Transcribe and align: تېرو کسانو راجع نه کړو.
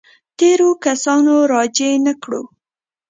تېرو 0.39 0.69
کسانو 0.85 1.35
راجع 1.53 1.93
نه 2.05 2.13
کړو. 2.23 2.41